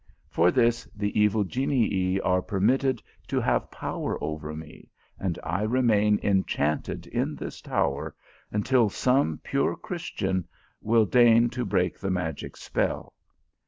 For 0.31 0.49
this, 0.49 0.85
the 0.95 1.11
evil 1.19 1.43
genii 1.43 2.19
are 2.21 2.41
permitted 2.41 3.03
to 3.27 3.39
have 3.39 3.69
power 3.69 4.17
over 4.19 4.55
me, 4.55 4.89
and 5.19 5.37
I 5.43 5.61
remain 5.61 6.19
enchanted 6.23 7.05
in 7.05 7.35
this 7.35 7.61
tower, 7.61 8.15
until 8.51 8.89
some 8.89 9.37
pure 9.43 9.75
Christian 9.75 10.47
will 10.81 11.05
deign 11.05 11.51
to 11.51 11.65
break 11.65 11.99
the 11.99 12.09
magic 12.09 12.57
spell. 12.57 13.13